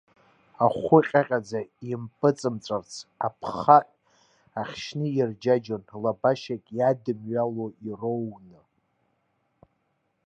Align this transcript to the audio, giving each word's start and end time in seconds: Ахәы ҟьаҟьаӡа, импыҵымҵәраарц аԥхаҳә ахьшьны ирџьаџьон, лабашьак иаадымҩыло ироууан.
Ахәы 0.65 0.99
ҟьаҟьаӡа, 1.07 1.61
импыҵымҵәраарц 1.91 2.93
аԥхаҳә 3.27 3.93
ахьшьны 4.59 5.07
ирџьаџьон, 5.17 5.83
лабашьак 6.03 6.65
иаадымҩыло 6.77 7.65
ироууан. 7.87 8.45